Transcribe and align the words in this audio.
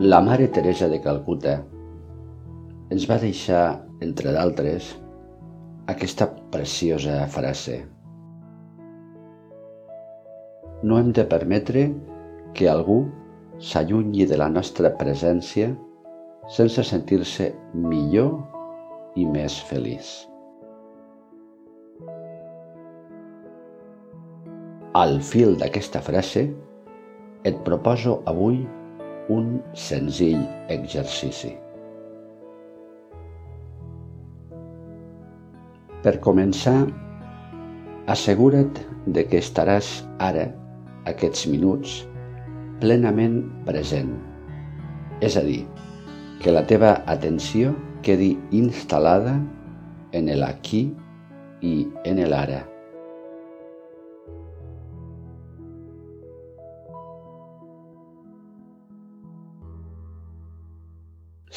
La 0.00 0.20
Mare 0.20 0.46
Teresa 0.46 0.86
de 0.86 1.00
Calcuta 1.02 1.56
ens 2.94 3.06
va 3.10 3.16
deixar, 3.18 3.80
entre 3.98 4.30
d'altres, 4.30 4.92
aquesta 5.90 6.28
preciosa 6.52 7.16
frase. 7.26 7.80
No 10.86 11.00
hem 11.00 11.10
de 11.10 11.24
permetre 11.26 11.82
que 12.54 12.70
algú 12.70 13.00
s'allunyi 13.58 14.28
de 14.30 14.38
la 14.38 14.46
nostra 14.46 14.94
presència 15.02 15.72
sense 16.46 16.86
sentir-se 16.86 17.50
millor 17.74 18.38
i 19.18 19.26
més 19.26 19.58
feliç. 19.66 20.14
Al 24.94 25.18
fil 25.34 25.58
d'aquesta 25.58 26.06
frase, 26.06 26.46
et 27.42 27.64
proposo 27.66 28.20
avui 28.30 28.62
un 29.28 29.58
senzill 29.76 30.40
exercici. 30.72 31.52
Per 36.04 36.14
començar, 36.24 36.86
assegura't 38.08 38.80
de 39.12 39.24
que 39.28 39.42
estaràs 39.42 39.90
ara, 40.22 40.46
aquests 41.10 41.48
minuts, 41.50 41.98
plenament 42.80 43.42
present. 43.66 44.14
És 45.24 45.36
a 45.36 45.44
dir, 45.44 45.64
que 46.40 46.54
la 46.54 46.64
teva 46.70 46.94
atenció 47.10 47.74
quedi 48.06 48.36
instal·lada 48.54 49.36
en 50.14 50.32
l'aquí 50.38 50.86
i 51.60 51.76
en 52.06 52.22
l'ara. 52.30 52.62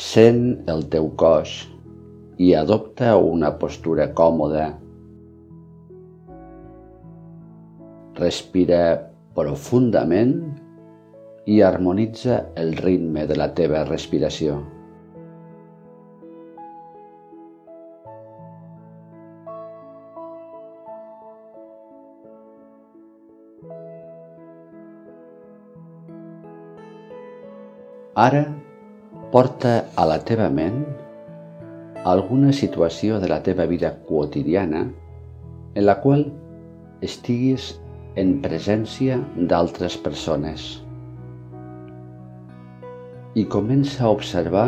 Sent 0.01 0.45
el 0.71 0.79
teu 0.93 1.11
cos 1.21 1.51
i 2.41 2.47
adopta 2.57 3.11
una 3.21 3.51
postura 3.61 4.07
còmoda. 4.17 4.63
Respira 8.17 8.79
profundament 9.37 10.33
i 11.45 11.59
harmonitza 11.61 12.39
el 12.63 12.73
ritme 12.81 13.27
de 13.29 13.37
la 13.37 13.51
teva 13.53 13.83
respiració. 13.85 14.57
Ara 28.25 28.43
porta 29.31 29.85
a 29.95 30.03
la 30.09 30.17
teva 30.27 30.49
ment 30.51 30.81
alguna 32.11 32.51
situació 32.51 33.19
de 33.23 33.29
la 33.31 33.39
teva 33.45 33.63
vida 33.69 33.93
quotidiana 34.09 34.81
en 35.75 35.85
la 35.85 35.95
qual 36.03 36.25
estiguis 37.07 37.69
en 38.19 38.33
presència 38.43 39.21
d'altres 39.53 39.95
persones 40.07 40.65
i 43.39 43.47
comença 43.55 44.03
a 44.03 44.11
observar 44.11 44.67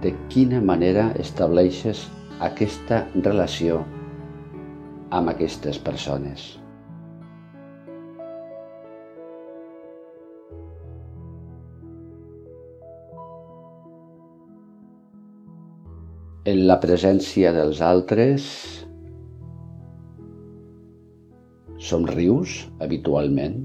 de 0.00 0.14
quina 0.32 0.62
manera 0.72 1.10
estableixes 1.20 2.06
aquesta 2.40 3.04
relació 3.20 3.82
amb 5.12 5.28
aquestes 5.36 5.76
persones. 5.78 6.61
En 16.42 16.64
la 16.66 16.74
presència 16.82 17.52
dels 17.54 17.78
altres 17.86 18.44
somrius 21.78 22.56
habitualment? 22.82 23.60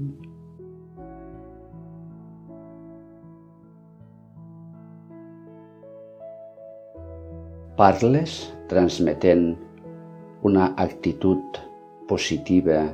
Parles 7.78 8.36
transmetent 8.70 9.48
una 10.46 10.68
actitud 10.84 11.58
positiva 12.10 12.84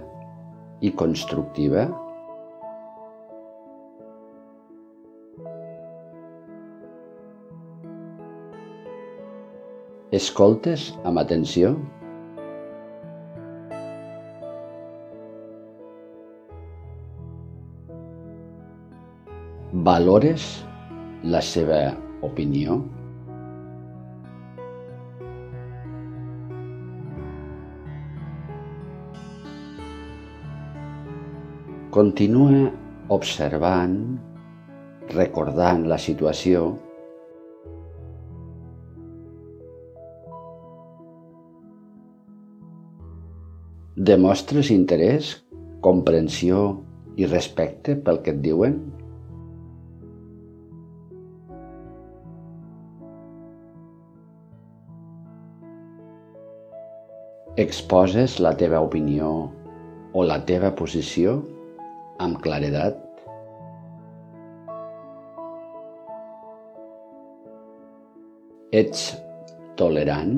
i 0.81 0.95
constructiva? 0.97 1.85
Escoltes 10.15 10.83
amb 11.11 11.19
atenció? 11.19 11.73
Valores 19.89 20.47
la 21.35 21.41
seva 21.43 21.81
opinió? 22.29 22.79
Continua 31.99 32.63
observant, 33.19 33.99
recordant 35.19 35.89
la 35.91 35.99
situació 35.99 36.69
Demostres 44.05 44.69
interès, 44.73 45.29
comprensió 45.81 46.59
i 47.17 47.25
respecte 47.29 47.95
pel 48.05 48.19
que 48.25 48.35
et 48.35 48.41
diuen? 48.45 48.75
Exposes 57.65 58.35
la 58.45 58.53
teva 58.65 58.83
opinió 58.85 59.31
o 60.13 60.27
la 60.27 60.37
teva 60.53 60.75
posició 60.83 61.39
amb 62.27 62.43
claredat? 62.45 63.01
Ets 68.85 69.09
tolerant? 69.81 70.37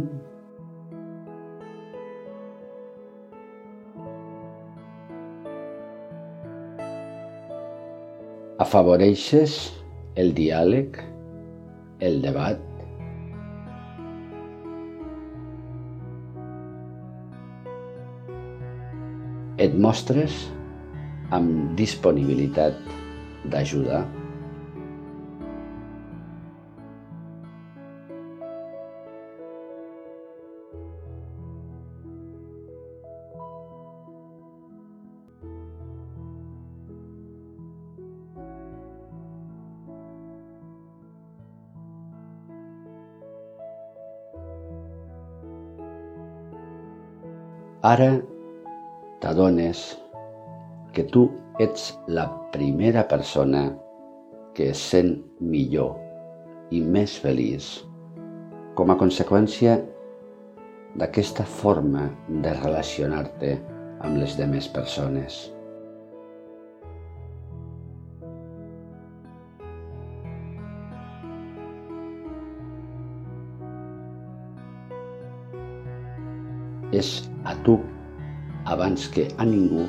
Afavoreixes 8.57 9.55
el 10.17 10.31
diàleg, 10.33 10.95
el 12.01 12.23
debat, 12.23 12.63
et 19.61 19.77
mostres 19.77 20.39
amb 21.37 21.77
disponibilitat 21.77 22.81
d'ajudar 23.53 24.01
Ara 47.85 48.23
t'adones 49.21 49.99
que 50.97 51.03
tu 51.05 51.29
ets 51.61 51.91
la 52.09 52.25
primera 52.53 53.03
persona 53.09 53.77
que 54.57 54.71
es 54.73 54.81
sent 54.81 55.19
millor 55.41 55.93
i 56.73 56.81
més 56.81 57.19
feliç 57.21 57.69
com 58.79 58.91
a 58.91 58.97
conseqüència 58.97 59.77
d'aquesta 60.97 61.45
forma 61.45 62.09
de 62.29 62.55
relacionar-te 62.63 63.53
amb 64.01 64.17
les 64.23 64.39
demés 64.41 64.69
persones. 64.73 65.56
És 76.95 77.29
a 77.45 77.55
tu, 77.67 77.81
abans 78.65 79.09
que 79.11 79.29
a 79.39 79.45
ningú, 79.45 79.87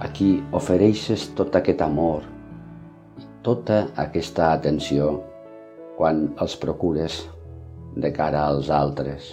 a 0.00 0.08
qui 0.16 0.38
ofereixes 0.56 1.28
tot 1.36 1.56
aquest 1.56 1.82
amor 1.84 2.24
tota 3.42 3.86
aquesta 3.96 4.50
atenció 4.52 5.14
quan 5.96 6.26
els 6.44 6.56
procures 6.60 7.14
de 7.96 8.10
cara 8.12 8.42
als 8.48 8.68
altres. 8.68 9.30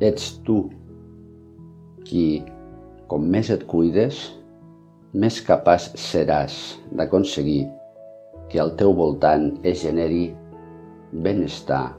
Ets 0.00 0.26
tu 0.48 0.64
qui, 2.08 2.42
com 3.06 3.26
més 3.30 3.50
et 3.54 3.66
cuides, 3.70 4.22
més 5.12 5.40
capaç 5.42 5.90
seràs 5.98 6.56
d'aconseguir 6.94 7.64
que 8.50 8.60
al 8.62 8.76
teu 8.78 8.94
voltant 8.94 9.48
es 9.66 9.82
generi 9.82 10.28
benestar 11.10 11.96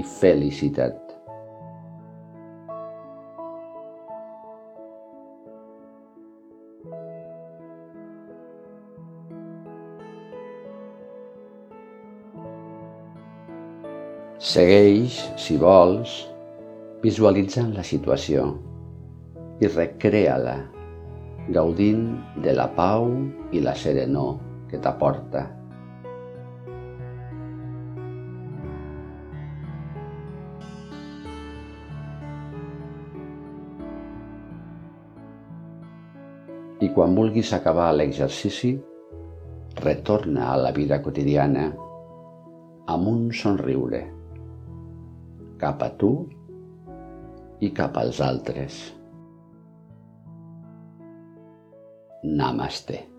i 0.00 0.04
felicitat. 0.18 1.00
Segueix, 14.44 15.16
si 15.40 15.56
vols, 15.60 16.22
visualitzant 17.04 17.72
la 17.76 17.84
situació 17.84 18.46
i 19.60 19.68
recrea-la 19.68 20.56
gaudint 21.52 22.06
de 22.40 22.54
la 22.56 22.70
pau 22.72 23.10
i 23.52 23.60
la 23.60 23.74
serenor 23.76 24.38
que 24.70 24.80
t'aporta. 24.80 25.44
I 36.80 36.90
quan 36.96 37.14
vulguis 37.16 37.52
acabar 37.56 37.92
l'exercici, 37.92 38.74
retorna 39.84 40.50
a 40.52 40.58
la 40.60 40.72
vida 40.72 41.00
quotidiana 41.04 41.68
amb 42.92 43.08
un 43.08 43.30
somriure 43.32 44.02
cap 45.60 45.80
a 45.84 45.92
tu 46.00 46.12
i 47.64 47.72
cap 47.72 47.96
als 48.00 48.20
altres. 48.20 49.03
Namaste. 52.24 53.13